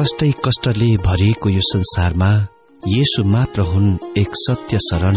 [0.00, 2.28] कष्टै कष्टले भरिएको यो संसारमा
[2.82, 5.16] येसु मात्र हुन् एक सत्य शरण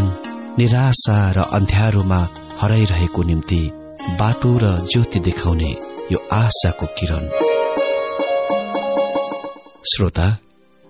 [0.58, 2.18] निराशा र अन्ध्यारोमा
[2.62, 3.60] हराइरहेको निम्ति
[4.20, 5.70] बाटो र ज्योति देखाउने
[6.12, 7.30] यो आशाको किरण।
[9.92, 10.28] श्रोता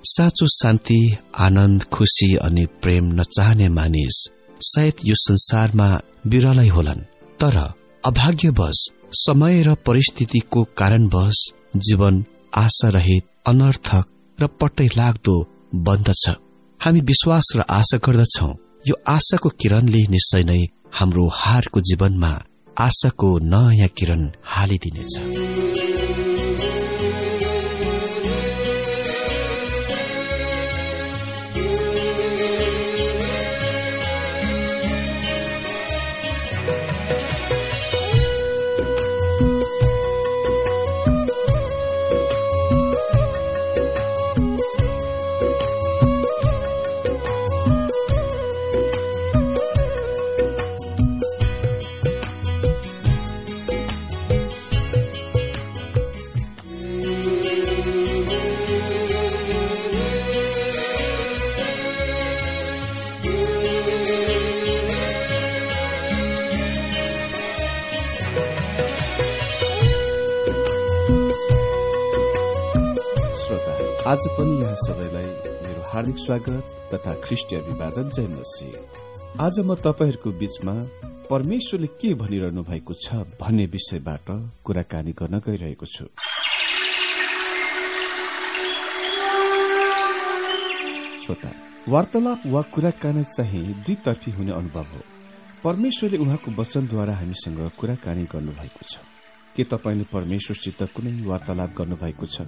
[0.03, 0.99] साँचो शान्ति
[1.39, 4.23] आनन्द खुशी अनि प्रेम नचाहने मानिस
[4.61, 5.89] सायद यो संसारमा
[6.27, 7.05] बिरलै होलान्
[7.39, 7.59] तर
[8.03, 8.81] अभाग्यवश
[9.19, 11.43] समय र परिस्थितिको कारणवश
[11.77, 12.23] जीवन
[12.63, 14.05] आशा रहित अनर्थक
[14.39, 15.35] र पट्टै लाग्दो
[15.85, 16.23] बन्दछ।
[16.81, 18.49] हामी विश्वास र आशा गर्दछौ
[18.87, 20.61] यो आशाको किरणले निश्चय नै
[20.93, 22.31] हाम्रो हारको जीवनमा
[22.77, 25.13] आशाको नयाँ किरण हालिदिनेछ।
[74.13, 75.25] आज पनि यहाँ सबैलाई
[75.65, 78.65] मेरो हार्दिक स्वागत तथा ख्रिस्टी अभिवादन जय मसी
[79.41, 80.73] आज म तपाईँहरूको बीचमा
[81.29, 84.27] परमेश्वरले के भनिरहनु भएको छ भन्ने विषयबाट
[84.65, 86.05] कुराकानी गर्न गइरहेको छु।
[91.89, 95.01] वार्तालाप वा कुराकानी चाहिँ दुईतर्फी हुने अनुभव हो।
[95.63, 98.93] परमेश्वरले उहाँको वचनद्वारा हामीसँग कुराकानी गर्नुभएको छ।
[99.55, 102.47] के तपाईँले परमेश्वरसित कुनै वार्तालाप गर्नुभएको छ?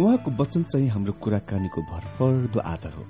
[0.00, 3.04] उहाँको वचन चाहिँ हाम्रो कुराकानीको भरपर्दो आधार हो।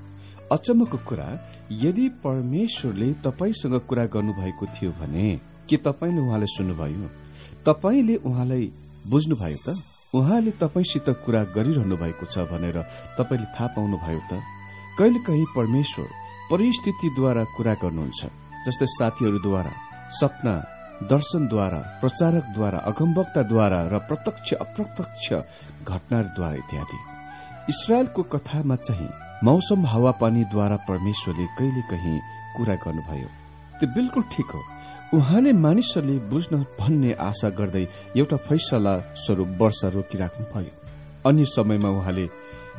[0.52, 1.28] अचम्मको कुरा
[1.72, 5.26] यदि परमेश्वरले तपाईँसँग कुरा गर्नुभएको थियो भने
[5.68, 7.08] के तपाईँले उहाँलाई सुन्नुभयो?
[7.66, 8.64] तपाईँले उहाँलाई
[9.10, 9.74] बुझ्नुभयो त?
[10.14, 12.78] उहाँले तपाईँसित कुरा गरिरहनु भएको छ भनेर
[13.18, 14.40] तपाईँले थाहा पाउनुभयो त?
[14.98, 16.08] कहिले कहीँ परमेश्वर
[16.50, 18.22] परिस्थितिद्वारा कुरा गर्नुहुन्छ
[18.66, 19.72] जस्तै साथीहरूद्वारा
[20.10, 20.54] सपना
[21.02, 25.26] दर्शनद्वारा प्रचारकद्वारा अगमवक्ताद्वारा र प्रत्यक्ष अप्रत्यक्ष
[25.84, 26.98] घटनाहरूद्वारा इत्यादि।
[27.68, 29.10] इसरायलको कथामा चाहिँ
[29.44, 32.18] मौसम हावापानीद्वारा परमेश्वरले कहिले कहीँ
[32.56, 33.28] कुरा गर्नुभयो।
[33.78, 34.62] त्यो बिल्कुल ठिक हो।
[35.14, 37.84] उहाँले मानिसहरूले बुझ्न भन्ने आशा गर्दै
[38.16, 40.72] एउटा फैसला स्वरूप वर्षा रोकिराख्नु भयो
[41.28, 42.26] अन्य समयमा उहाँले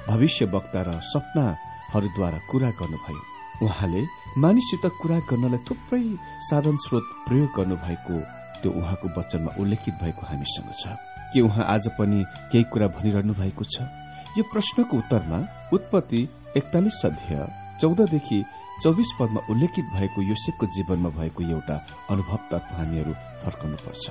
[0.10, 4.02] भविष्य वक्ता र सपनाहरूद्वारा कुरा गर्नुभयो। उहाँले
[4.38, 6.04] मानिससित कुरा गर्नलाई थुप्रै
[6.50, 8.20] साधन स्रोत प्रयोग गर्नु भएको
[8.62, 10.98] त्यो उहाँको वचनमा उल्लेखित भएको हामीसँग छ।
[11.34, 13.82] के उहाँ आज पनि केही कुरा भनिरहनु भएको छ?
[14.38, 15.40] यो प्रश्नको उत्तरमा
[15.74, 16.22] उत्पत्ति
[16.58, 17.48] एकतालिस अध्यय
[17.82, 18.40] चौधदेखि
[18.84, 21.76] चौबिस पदमा उल्लेखित भएको योसेफको जीवनमा भएको एउटा
[22.10, 23.14] अनुभवतर्फ हामीहरू
[23.44, 24.06] फर्कनुपर्छ।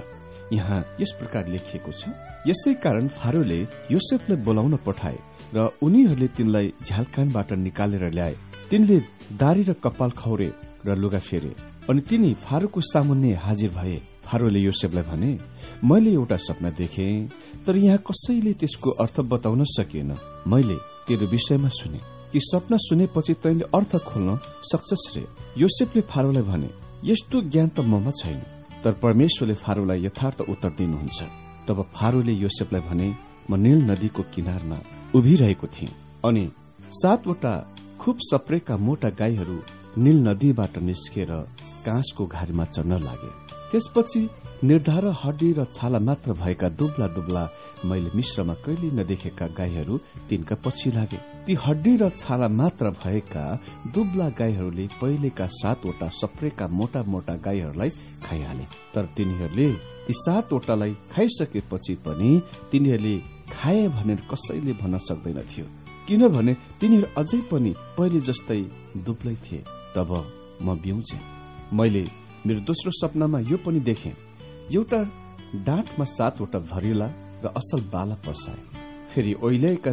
[0.52, 2.08] यहाँ यस प्रकार लेखिएको छ।
[2.46, 5.18] यसै कारण फारोले योसेफलाई बोलाउन पठाए
[5.54, 8.34] र उनीहरूले तिनलाई झ्यालकानबाट निकालेर ल्याए।
[8.70, 8.98] तिनले
[9.34, 10.50] दारी र कपाल खौरे
[10.86, 11.52] र लुगा फेरे
[11.90, 15.30] अनि तिनी फारूको सामुन्ने हाजिर भए। फारोले योसेफलाई भने
[15.84, 17.06] मैले एउटा सपना देखे
[17.66, 20.14] तर यहाँ कसैले त्यसको अर्थ बताउन सकिएन
[20.46, 20.76] मैले
[21.06, 22.00] तेरो विषयमा सुने।
[22.32, 24.36] कि सपना सुनेपछि तैले अर्थ खोल्न
[24.70, 25.24] सक्छस रे।
[25.58, 26.70] योसेफले फारोलाई भने
[27.04, 28.42] यस्तो ज्ञान त ममा छैन।
[28.86, 31.22] तर परमेश्वरले फारोलाई यथार्थ उत्तर दिनुहुन्छ।
[31.66, 33.08] तब फारोले योसेफलाई भने
[33.50, 34.78] म नील नदीको किनारमा
[35.14, 35.90] उभिरहेको थिएँ।
[36.22, 36.44] अनि
[36.94, 37.54] सातवटा
[37.98, 39.58] खुब सप्रेका मोटा गाईहरू
[39.98, 41.30] नील नदीबाट निस्केर
[41.82, 43.30] काँसको घारीमा चढ्न लागे।
[43.70, 44.20] त्यसपछि
[44.64, 47.42] निर्धार हड्डी र छाला मात्र भएका दुब्ला दुब्ला
[47.84, 53.44] मैले मिश्रमा कहिले नदेखेका गाईहरू तिनका पछि लागे। ती हड्डी र छाला मात्र भएका
[53.94, 57.90] दुब्ला गाईहरूले पहिलेका सातवटा सप्रेका मोटा मोटा गाईहरूलाई
[58.24, 58.64] खाइहाले।
[58.94, 59.68] तर तिनीहरूले
[60.06, 62.30] ती सातवटालाई खाइसकेपछि पनि
[62.70, 63.16] तिनीहरूले
[63.52, 65.66] खाए भनेर कसैले भन्न सक्दैन थियो।
[66.06, 68.60] किनभने तिनीहरू अझै पनि पहिले जस्तै
[69.04, 69.64] दुब्लै थिए।
[69.96, 70.10] तब
[70.62, 71.18] म बिउजे।
[71.76, 72.04] मैले
[72.46, 74.10] मेरो दोस्रो सपनामा यो पनि देखे।
[74.70, 74.98] एउटा
[75.66, 77.06] डाँटमा सातवटा भरिला
[77.42, 78.60] र असल बाला पर्साए
[79.10, 79.92] फेरि ओइल्याएका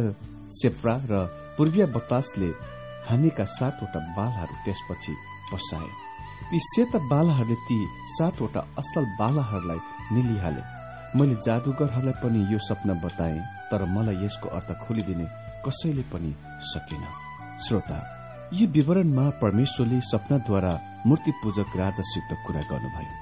[0.58, 1.12] सेप्रा र
[1.56, 2.50] पूर्वीय बतासले
[3.08, 5.14] हानेका सातवटा बालाहरू त्यसपछि
[5.50, 5.90] पसाए।
[6.50, 7.78] ती सेता बालाहरूले ती
[8.14, 9.80] सातवटा असल बालाहरूलाई
[10.14, 10.62] निलिहाले।
[11.18, 13.36] मैले जादुगरहरूलाई पनि यो सपना बताए
[13.70, 15.26] तर मलाई यसको अर्थ खोलिदिने
[15.66, 16.30] कसैले पनि
[16.70, 17.04] सकेन।
[17.66, 17.98] श्रोता
[18.54, 20.74] यी विवरणमा परमेश्वरले सपनाद्वारा
[21.06, 23.12] मूर्ति पूजक राजासित कुरा गर्नुभयो।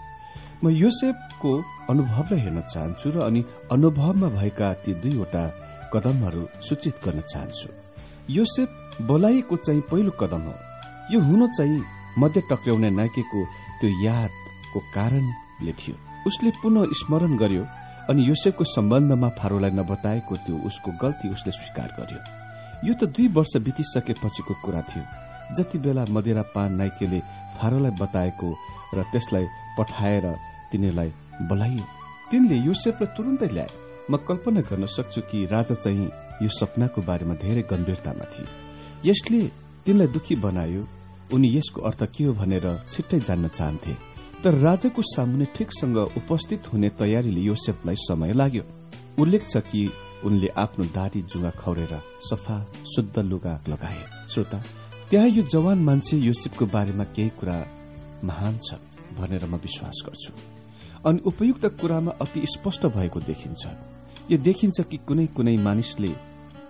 [0.64, 1.50] म योसेफको
[1.90, 5.44] अनुभवलाई हेर्न चाहन्छु र अनि अनुभवमा भएका ती दुईवटा
[5.94, 7.68] कदमहरू सूचित गर्न चाहन्छु।
[8.30, 10.54] योसेफ बोलाइएको चाहिँ पहिलो कदम हो।
[11.10, 11.82] यो हुन चाहिँ
[12.18, 13.44] मध्य टक्र्याउने नाकेको
[13.80, 15.96] त्यो यादको कारणले थियो।
[16.26, 17.64] उसले पुनः स्मरण गर्यो
[18.10, 22.20] अनि योसेफको सम्बन्धमा फारोलाई नबताएको त्यो उसको गल्ती उसले स्वीकार गर्यो।
[22.86, 25.04] यो त दुई वर्ष बितिसकेपछिको कुरा थियो।
[25.56, 27.20] जति बेला मदिरा पान नाइकेले
[27.56, 28.48] फारोलाई बताएको
[28.94, 29.46] र त्यसलाई
[29.78, 30.26] पठाएर
[30.72, 31.10] तिनीलाई
[31.48, 31.84] बोलाइयो
[32.30, 33.70] तिनले योसेफलाई तुरन्तै ल्याए।
[34.10, 36.08] म कल्पना गर्न सक्छु कि राजा चाहिँ
[36.42, 38.46] यो सपनाको बारेमा धेरै गम्भीरतामा थिए।
[39.06, 39.40] यसले
[39.86, 40.82] तिनलाई दुखी बनायो।
[41.32, 43.92] उनी यसको अर्थ के हो भनेर छिट्टै जान्न चाहन्थे।
[44.42, 48.64] तर राजाको सामुने ठिकसँग उपस्थित हुने तयारीले योसेफलाई समय लाग्यो।
[49.22, 49.80] उल्लेख छ कि
[50.24, 51.92] उनले आफ्नो दारी जुवा खौरेर
[52.28, 52.56] सफा
[52.92, 54.58] शुद्ध लुगा लगाए। श्रोता
[55.12, 57.56] त्यहाँ यो जवान मान्छे योसेफको बारेमा केही कुरा
[58.24, 58.80] महान छ
[59.12, 60.32] भनेर म विश्वास गर्छु।
[61.04, 63.62] अनि उपयुक्त कुरामा अति स्पष्ट भएको देखिन्छ।
[64.32, 66.12] यो देखिन्छ कि कुनै कुनै मानिसले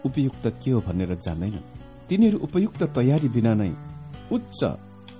[0.04, 1.68] उपयुक्त के हो भनेर जान्दैनन्
[2.08, 3.70] तिनीहरू उपयुक्त तयारी बिना नै
[4.34, 4.60] उच्च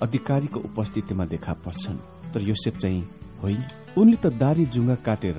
[0.03, 1.99] अधिकारीको उपस्थितिमा देखा पर्छन्।
[2.35, 3.03] तर योसेफ चाहिँ
[3.43, 3.63] होइन।
[3.99, 5.39] उनले त दारी जुङ्गा काटेर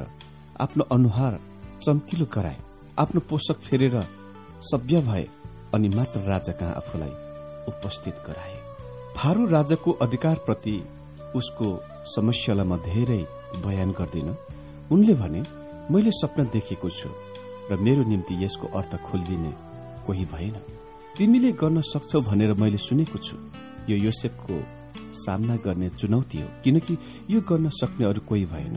[0.58, 1.34] आफ्नो अनुहार
[1.84, 2.58] चम्किलो गराए।
[2.96, 4.00] आफ्नो पोषक फेरेर
[4.72, 5.28] सभ्य भए
[5.76, 7.14] अनि मात्र राजा कहाँ आफूलाई
[7.68, 8.56] उपस्थित गराए।
[9.18, 10.84] फारू राजाको अधिकारप्रति
[11.36, 11.68] उसको
[12.06, 13.26] समस्यालाई म धेरै
[13.66, 14.36] बयान गर्दिन।
[14.92, 15.44] उनले भने
[15.92, 17.10] मैले सपना देखेको छु
[17.72, 19.54] र मेरो निम्ति यसको अर्थ खोलिदिने
[20.08, 20.56] कोही भएन।
[21.18, 23.38] तिमीले गर्न सक्छौ भनेर मैले सुनेको छु।
[23.90, 24.64] यो योसेफको
[25.14, 26.98] सामना गर्ने चुनौती हो। किनकि
[27.30, 28.76] यो गर्न सक्ने अरू कोही भएन।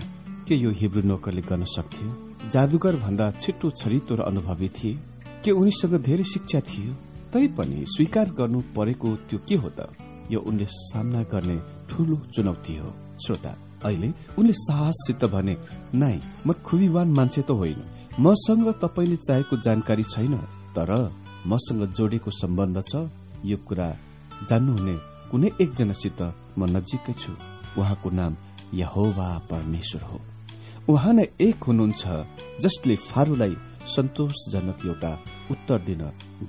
[0.48, 2.08] के यो हिब्रू नोकरले गर्न सक्थ्यो?
[2.50, 4.98] जादुगर भन्दा छिट्टो छरितो र अनुभवी थिए?
[5.44, 6.94] के उनीसँग धेरै शिक्षा थियो?
[7.32, 9.88] तैपनि स्वीकार गर्नु परेको त्यो के हो त?
[10.30, 11.56] यो उनले सामना गर्ने
[11.88, 12.90] ठूलो चुनौती हो।
[13.24, 13.52] श्रोता
[13.84, 14.08] अहिले
[14.38, 15.56] उनले साहससित भने
[15.94, 17.80] नाइ म खुबीवान मान्छे त होइन।
[18.20, 20.34] मसँग तपाईँले चाहेको जानकारी छैन
[20.76, 20.90] तर
[21.46, 23.08] मसँग जोडेको सम्बन्ध छ।
[23.44, 23.88] यो कुरा
[24.48, 24.96] जान्नुहुने
[25.30, 26.20] कुनै एकजनासित
[26.58, 27.32] म नजिकै छु।
[27.78, 28.32] उहाँको नाम
[28.74, 30.18] यहोवा परमेश्वर हो।
[30.88, 32.02] उहाँ नै एक हुनुहुन्छ
[32.62, 33.54] जसले फारूलाई
[33.86, 35.12] सन्तोषजनक एउटा
[35.50, 36.02] उत्तर दिन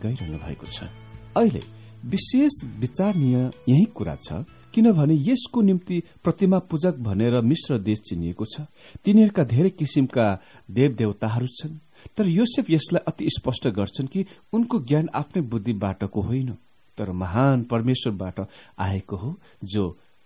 [0.04, 0.90] गइरहनु भएको छ।
[1.38, 1.62] अहिले
[2.06, 3.36] विशेष विचारणीय
[3.70, 4.44] यही कुरा छ
[4.74, 8.62] किनभने यसको निम्ति प्रतिमा पूजक भनेर मिश्र देश चिनिएको छ।
[9.06, 10.26] तिनीहरूका धेरै किसिमका
[10.70, 11.78] देवदेवताहरू छन्
[12.18, 16.52] तर योसेफ यसलाई अति स्पष्ट गर्छन् कि उनको ज्ञान आफ्नै बुद्धिबाटको होइन
[16.98, 18.40] तर महान परमेश्वरबाट
[18.80, 19.36] आएको हो
[19.66, 19.84] जो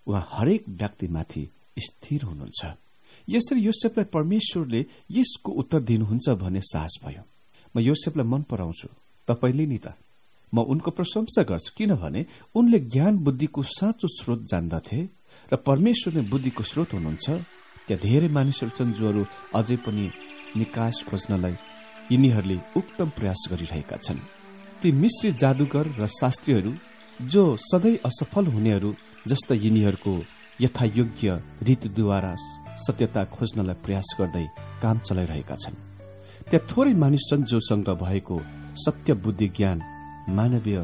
[0.07, 1.47] उहाँ हरेक व्यक्तिमाथि
[1.77, 2.65] स्थिर हुनुहुन्छ।
[3.29, 7.23] यसरी योसेफलाई परमेश्वरले यसको उत्तर दिनुहुन्छ भन्ने साहस भयो।
[7.75, 8.87] म योसेफलाई मन पराउँछु।
[9.27, 9.93] तपाईँले नि त।
[10.53, 12.25] म उनको प्रशंसा गर्छु। किनभने
[12.55, 14.99] उनले ज्ञान बुद्धिको साँचो स्रोत जान्दथे
[15.53, 17.29] र परमेश्वर नै बुद्धिको स्रोत हुनुहुन्छ।
[17.87, 19.23] त्यहाँ धेरै मानिसहरू छन् जोहरू
[19.55, 20.05] अझै पनि
[20.57, 21.55] निकास खोज्नलाई
[22.11, 24.19] यिनीहरूले उक्तम प्रयास गरिरहेका छन्।
[24.81, 26.71] ती मिश्री जादुगर र शास्त्रीहरू
[27.21, 28.95] जो सधैँ असफल हुनेहरू
[29.27, 30.13] जस्ता यिनीहरूको
[30.59, 31.29] यथायोग्य
[31.63, 32.33] रीतिद्वारा
[32.85, 34.45] सत्यता खोज्नलाई प्रयास गर्दै
[34.81, 35.75] काम चलाइरहेका छन्।
[36.49, 38.35] त्यहाँ थोरै मानिस छन् जोसँग भएको
[38.83, 39.77] सत्य बुद्धि ज्ञान
[40.29, 40.79] मानवीय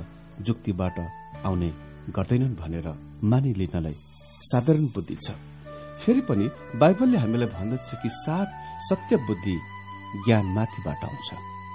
[0.45, 0.97] जुक्तिबाट
[1.45, 1.69] आउने
[2.15, 2.87] गर्दैनन् भनेर
[3.23, 3.95] मानिलिनलाई
[4.49, 5.35] साधारण बुद्धि छ।
[6.01, 6.45] फेरि पनि
[6.79, 8.47] बाइबलले हामीलाई भन्दछ कि सात
[8.89, 9.56] सत्य बुद्धि
[10.25, 11.30] ज्ञान माथिबाट आउँछ।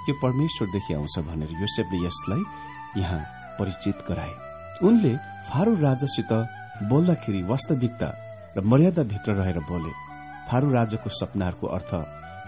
[0.08, 2.42] यो परमेश्वरदेखि आउँछ भनेर योसेफले यसलाई
[3.02, 3.22] यहाँ
[3.58, 4.34] परिचित गराए।
[4.86, 5.12] उनले
[5.48, 6.32] फारू राजासित
[6.82, 8.08] बोल्दाखेरि वास्तविकता
[8.56, 9.92] र मर्यादाभित्र रहेर बोले।
[10.48, 11.92] फारू राजाको सपनाहरूको अर्थ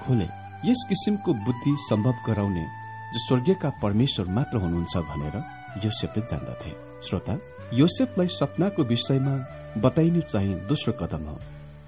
[0.03, 0.29] खोले
[0.65, 2.65] यस किसिमको बुद्धि सम्भव गराउने
[3.13, 5.37] जो स्वर्गीयका परमेश्वर मात्र हुनुहुन्छ भनेर
[5.85, 6.73] योसेफले जान्दथे।
[7.07, 7.35] श्रोता
[7.75, 9.35] योसेफलाई सपनाको विषयमा
[9.81, 11.39] बताइनु चाहिँ दोस्रो कदम हो।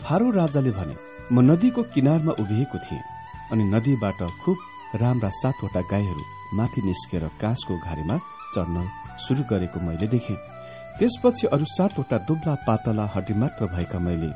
[0.02, 0.96] फारो राजाले भने
[1.32, 3.02] म नदीको किनारमा उभिएको थिएँ
[3.52, 4.56] अनि नदीबाट खुब
[5.02, 6.22] राम्रा सातवटा गाईहरू
[6.56, 8.16] माथि निस्केर काँसको घारीमा
[8.54, 8.88] चढ्न
[9.26, 10.34] शुरू गरेको मैले देखे।
[10.98, 14.30] त्यसपछि अरू सातवटा दुब्ला पातला हड्डी मात्र भएका मैले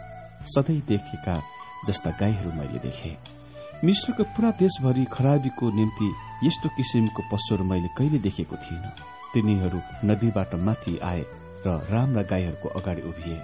[0.46, 1.36] सधैँ देखेका
[1.86, 3.12] जस्ता गाईहरू मैले देखे।
[3.84, 6.08] मिश्रको पुरा देशभरि खराबीको निम्ति
[6.44, 8.92] यस्तो किसिमको पशुहरू मैले कहिले देखेको थिइनँ।
[9.32, 11.22] तिनीहरू नदीबाट माथि आए
[11.66, 13.38] र राम्रा गाईहरूको अगाडि उभिए।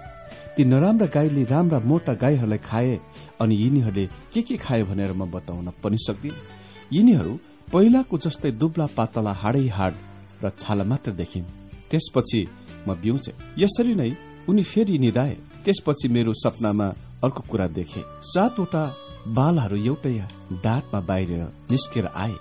[0.57, 2.95] ती नराम्रा गाईले राम्रा मोटा गाईहरूलाई खाए
[3.41, 6.37] अनि यिनीहरूले के के खाए भनेर म बताउन पनि सक्दिन।
[6.93, 7.33] यिनीहरू
[7.73, 9.95] पहिलाको जस्तै दुब्ला पातला हाडै हाड
[10.45, 11.45] र छाला मात्र देखिन्।
[11.91, 12.41] त्यसपछि
[12.87, 14.11] म बिउचे यसरी नै
[14.49, 16.89] उनी फेरि निधाए। त्यसपछि मेरो सपनामा
[17.25, 18.03] अर्को कुरा देखे।
[18.33, 18.83] सातवटा
[19.37, 20.17] बालहरू एउटै
[20.65, 21.31] डाँटमा बाहिर
[21.71, 22.37] निस्केर आए।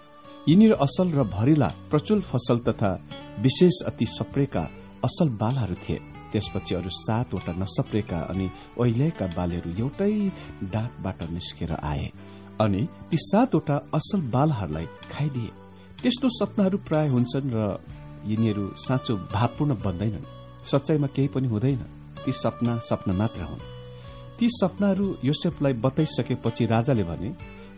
[0.49, 2.91] यिनीहरू असल र भरिला प्रचुल फसल तथा
[3.41, 4.63] विशेष अति सप्रेका
[5.07, 5.99] असल बालहरू थिए।
[6.31, 8.47] त्यसपछि अरू सातवटा नसप्रेका अनि
[8.77, 10.13] ओइल्याएका बालहरू एउटै
[10.73, 12.07] डाँटबाट निस्केर आए
[12.61, 15.51] अनि ती सातवटा असल बालहरूलाई खाइदिए।
[16.01, 17.57] त्यस्तो सपनाहरू प्राय हुन्छन् र
[18.29, 20.25] यिनीहरू साँचो भावपूर्ण बन्दैनन्।
[20.71, 21.81] सच्चाइमा केही पनि हुँदैन।
[22.25, 23.59] ती सपना सपना मात्र हुन्।
[24.39, 27.29] ती सपनाहरू योसेफलाई बताइसकेपछि राजाले भने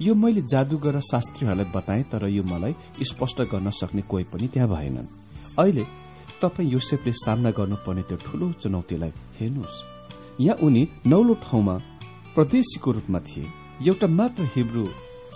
[0.02, 5.08] यो मैले जादुगर शास्त्रीहरूलाई बताएँ तर यो मलाई स्पष्ट गर्न सक्ने कोही पनि त्यहाँ भएनन्।
[5.60, 5.84] अहिले
[6.42, 9.84] तपाईँ योसेफले सामना गर्नुपर्ने त्यो ठूलो चुनौतीलाई हेर्नुहोस्।
[10.42, 11.76] यहाँ उनी नौलो ठाउँमा
[12.36, 13.46] प्रदेशीको रूपमा थिए।
[13.88, 14.86] एउटा मात्र हिब्रू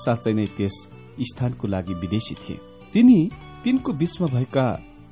[0.03, 0.75] साँच्चै नै त्यस
[1.21, 2.59] स्थानको लागि विदेशी थिए।
[2.93, 3.19] तिनी
[3.63, 4.65] तिनको बीचमा भएका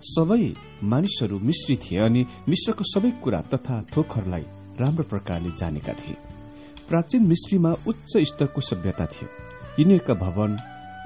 [0.04, 0.44] सबै
[0.84, 4.46] मानिसहरू मिश्री थिए अनि मिश्रको सबै कुरा तथा थोकहरूलाई
[4.80, 6.18] राम्रो प्रकारले जानेका थिए।
[6.90, 9.28] प्राचीन मिश्रीमा उच्च स्तरको सभ्यता थियो।
[9.80, 10.58] यिनीहरूका भवन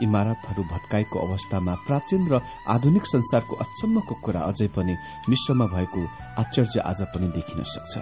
[0.02, 4.94] इमारतहरू भत्काएको अवस्थामा प्राचीन र आधुनिक संसारको अचम्मको कुरा अझै पनि
[5.30, 6.02] मिश्रमा भएको
[6.42, 7.94] आश्चर्य आज पनि देखिन सक्छ।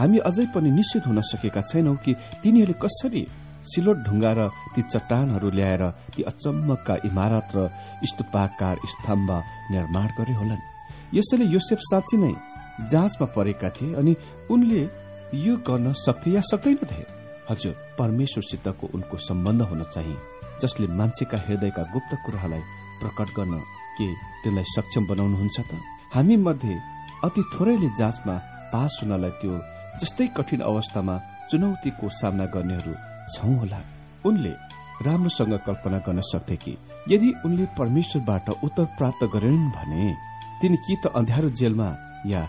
[0.00, 3.22] हामी अझै पनि निश्चित हुन सकेका छैनौं कि तिनीहरूले कसरी
[3.62, 4.40] सिलोट ढुङ्गा र
[4.74, 5.82] ती चट्टानहरू ल्याएर
[6.14, 7.58] ती अचम्मका इमारत र
[8.10, 9.30] स्तूपाकार स्तम्भ
[9.72, 10.66] निर्माण गरे होलान्।
[11.14, 12.32] यसैले योसेफ साँच्ची नै
[12.90, 14.12] जाँचमा परेका थिए अनि
[14.50, 14.82] उनले
[15.44, 17.02] यो गर्न सक्थे या सक्दैनथे
[17.50, 20.16] हजुर परमेश्वरसितको उनको सम्बन्ध हुन चाहिए
[20.62, 22.62] जसले मान्छेका हृदयका गुप्त कुराहरूलाई
[23.00, 23.54] प्रकट गर्न
[23.96, 24.06] के
[24.42, 25.72] त्यसलाई सक्षम बनाउनुहुन्छ त?
[26.14, 26.74] हामी मध्ये
[27.26, 28.34] अति थोरैले जाँचमा
[28.72, 29.54] पास हुनलाई त्यो
[30.00, 31.14] जस्तै कठिन अवस्थामा
[31.50, 32.94] चुनौतीको सामना गर्नेहरू
[33.34, 33.80] छौ होला।
[34.26, 34.52] उनले
[35.06, 36.76] राम्रोसँग कल्पना गर्न सक्थे कि
[37.08, 40.14] यदि उनले परमेश्वरबाट उत्तर प्राप्त गरेनन् भने
[40.60, 41.88] तिनी कि त अँध्यारो जेलमा
[42.26, 42.42] या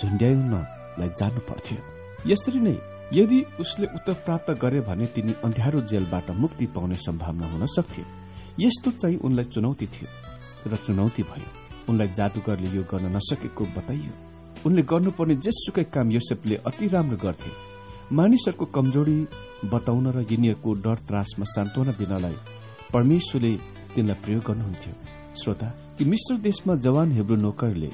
[0.00, 1.78] झुन्ड्याउनलाई जानु पर्थ्यो।
[2.26, 2.76] यसरी नै
[3.12, 8.04] यदि उसले उत्तर प्राप्त गरे भने तिनी अँध्यारो जेलबाट मुक्ति पाउने सम्भावना हुन सक्थ्यो।
[8.60, 10.08] यस्तो चाहिँ उनलाई चुनौती थियो
[10.70, 11.48] र चुनौती भयो।
[11.88, 14.12] उनलाई जादुगरले यो गर्न नसकेको बताइयो।
[14.66, 17.50] उनले गर्नुपर्ने जेसुकै काम योसेफले अति राम्रो गर्थे।
[18.12, 19.18] मानिसहरूको कमजोरी
[19.70, 22.36] बताउन र यिनीहरूको डर त्रासमा सान्त्वना दिनलाई
[22.90, 23.52] परमेश्वरले
[23.94, 24.94] तिनलाई प्रयोग गर्नुहुन्थ्यो।
[25.38, 27.90] श्रोता ती मिश्र देशमा जवान हेब्रो नोकरले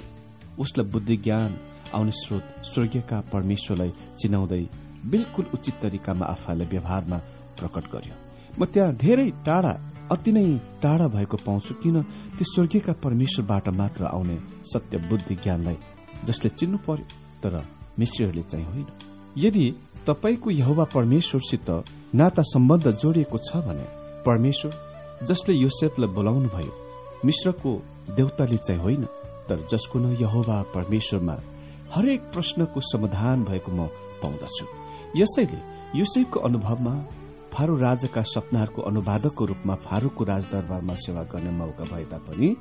[0.57, 1.51] उसलाई बुद्धि ज्ञान
[1.93, 4.63] आउने स्रोत स्वर्गीयका परमेश्वरलाई चिनाउँदै
[5.05, 7.19] बिल्कुल उचित तरिकामा आफूलाई व्यवहारमा
[7.59, 8.15] प्रकट गर्यो।
[8.57, 9.73] म त्यहाँ धेरै टाढा
[10.13, 10.47] अति नै
[10.81, 11.97] टाढा भएको पाउँछु किन
[12.37, 14.37] त्यो स्वर्गीयका परमेश्वरबाट मात्र आउने
[14.73, 15.77] सत्य बुद्धि ज्ञानलाई
[16.25, 17.05] जसले चिन्नु पर्यो
[17.43, 17.55] तर
[18.01, 19.67] मिश्रीहरूले चाहिँ होइन। यदि
[20.07, 21.71] तपाईँको यहोवा परमेश्वरसित
[22.15, 23.87] नाता सम्बन्ध जोडिएको छ भने
[24.27, 26.73] परमेश्वर जसले योसेफलाई बोलाउनु भयो
[27.25, 27.71] मिश्रको
[28.17, 29.05] देउताले चाहिँ होइन
[29.49, 31.37] तर जसको न यहोवा परमेश्वरमा
[31.95, 33.87] हरेक प्रश्नको समाधान भएको म
[34.23, 34.67] पाउँदछु।
[35.17, 35.61] यसैले
[35.99, 36.95] युसेफको अनुभवमा
[37.53, 42.57] फारो राजाका सपनाहरूको अनुवादकको रूपमा फारूको राजदरबारमा सेवा गर्ने मौका भए तापनि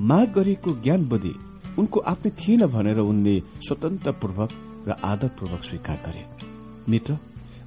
[0.00, 1.34] माग गरिएको ज्ञान बुद्धि
[1.78, 3.34] उनको आफ्नै थिएन भनेर उनले
[3.66, 4.50] स्वतन्त्रपूर्वक
[4.88, 6.24] र आदरपूर्वक स्वीकार गरे।
[6.88, 7.18] मित्र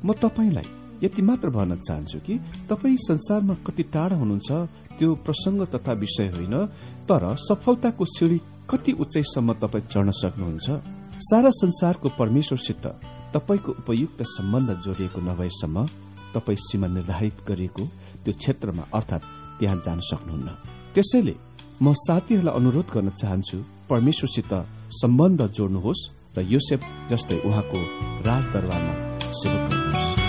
[0.06, 0.68] म तपाईँलाई
[1.04, 2.38] यति मात्र भन्न चाहन्छु कि
[2.70, 4.52] तपाईँ संसारमा कति टाढा हुनुहुन्छ
[4.98, 6.56] त्यो प्रसंग तथा विषय होइन
[7.10, 10.70] तर सफलताको सिँढी कति उचाइसम्म तपाईँ चढ्न सक्नुहुन्छ।
[11.22, 12.86] सारा संसारको परमेश्वरसित
[13.34, 15.86] तपाईँको उपयुक्त सम्बन्ध जोडिएको नभएसम्म
[16.34, 17.84] तपाईँ सीमा निर्धारित गरिएको
[18.24, 19.22] त्यो क्षेत्रमा अर्थात
[19.60, 20.50] त्यहाँ जान सक्नुहुन्न।
[20.94, 21.36] त्यसैले
[21.82, 23.58] म साथीहरूलाई अनुरोध गर्न चाहन्छु
[23.90, 24.54] परमेश्वरसित
[25.02, 27.78] सम्बन्ध जोड्नुहोस् र योसेफ जस्तै उहाँको
[28.24, 28.94] राजदरबारमा
[29.46, 30.22] गर्नुहोस्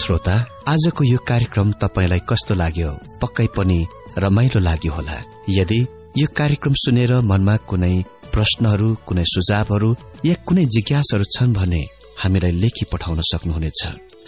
[0.00, 0.34] श्रोता
[0.68, 2.90] आजको यो कार्यक्रम तपाईँलाई कस्तो लाग्यो?
[3.22, 3.86] पक्कै पनि
[4.18, 5.16] रमाइलो लाग्यो होला।
[5.48, 5.86] यदि
[6.16, 7.94] यो कार्यक्रम सुनेर मनमा कुनै
[8.32, 9.90] प्रश्नहरू कुनै सुझावहरू
[10.24, 11.82] या कुनै जिज्ञासहरू छन् भने
[12.22, 13.80] हामीलाई लेखी पठाउन सक्नुहुनेछ।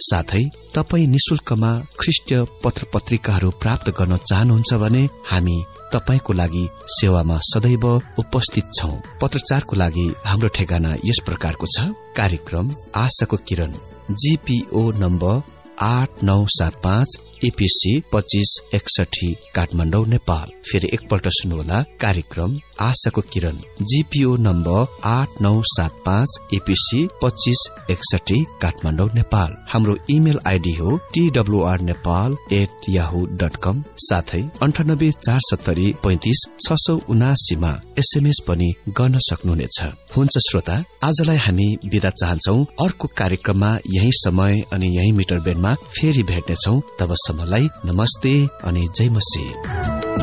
[0.07, 0.43] साथै
[0.75, 2.29] तपाई निशुल्कमा ख्रिष्ट
[2.63, 5.57] पत्र पत्रिकाहरू प्राप्त गर्न चाहनुहुन्छ भने हामी
[5.93, 6.63] तपाईँको लागि
[6.97, 7.85] सेवामा सदैव
[8.23, 11.77] उपस्थित छौं। पत्रचारको लागि हाम्रो ठेगाना यस प्रकारको छ।
[12.17, 13.73] कार्यक्रम आशाको किरण
[14.21, 15.35] जीपीओ नम्बर
[15.81, 17.09] आठ नौ सात पाँच
[17.43, 25.61] एपिसी पच्चिस एकसठी काठमाडौँ नेपाल। फेरि एकपल्ट सुन्नुहोला कार्यक्रम आशाको किरण। जीपीओ नम्बर आठ नौ
[25.65, 33.25] सात पाँच एपिसी पच्चिस एकसठी काठमाडौँ नेपाल। हाम्रो इमेल आइडी हो T W R Nepal at Yahoo
[33.41, 33.83] dot com.
[33.99, 39.81] साथै अन्ठानब्बे चार सत्तरी पैंतिस छ सौ उनासीमा एसएमएस पनि गर्न सक्नुहुनेछ।
[40.17, 46.23] हुन्छ श्रोता आजलाई हामी विदा चाहन्छौ। अर्को कार्यक्रममा यही समय अनि यही मिटर बेडमा फेरि
[46.23, 48.33] भेट्नेछौ। तब सम्मलाई नमस्ते
[48.63, 50.20] अनि जय मसी